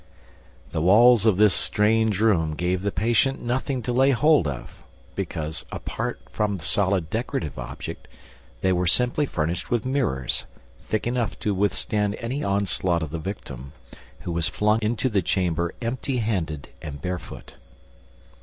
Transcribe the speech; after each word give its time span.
The 0.71 0.81
walls 0.81 1.27
of 1.27 1.37
this 1.37 1.53
strange 1.53 2.21
room 2.21 2.55
gave 2.55 2.81
the 2.81 2.91
patient 2.91 3.39
nothing 3.39 3.83
to 3.83 3.93
lay 3.93 4.09
hold 4.09 4.47
of, 4.47 4.81
because, 5.13 5.63
apart 5.71 6.19
from 6.31 6.57
the 6.57 6.63
solid 6.65 7.11
decorative 7.11 7.59
object, 7.59 8.07
they 8.61 8.73
were 8.73 8.87
simply 8.87 9.27
furnished 9.27 9.69
with 9.69 9.85
mirrors, 9.85 10.45
thick 10.79 11.05
enough 11.05 11.37
to 11.41 11.53
withstand 11.53 12.15
any 12.15 12.43
onslaught 12.43 13.03
of 13.03 13.11
the 13.11 13.19
victim, 13.19 13.73
who 14.21 14.31
was 14.31 14.47
flung 14.47 14.79
into 14.81 15.07
the 15.07 15.21
chamber 15.21 15.71
empty 15.83 16.17
handed 16.17 16.69
and 16.81 16.99
barefoot. 16.99 17.57